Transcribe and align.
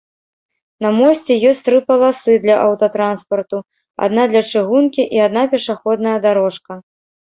На 0.83 0.89
мосце 0.99 1.33
ёсць 1.49 1.59
тры 1.67 1.77
паласы 1.91 2.33
для 2.47 2.55
аўтатранспарту, 2.63 3.57
адна 4.07 4.23
для 4.33 4.43
чыгункі 4.51 5.03
і 5.19 5.23
адна 5.27 5.43
пешаходная 5.53 6.17
дарожка. 6.29 6.73